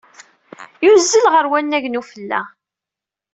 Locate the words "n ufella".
1.87-2.41